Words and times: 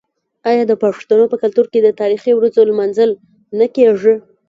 آیا 0.49 0.63
د 0.67 0.73
پښتنو 0.83 1.23
په 1.31 1.37
کلتور 1.43 1.65
کې 1.73 1.79
د 1.81 1.87
تاریخي 2.01 2.31
ورځو 2.35 2.61
لمانځل 2.69 3.11
نه 3.59 3.67
کیږي؟ 3.75 4.13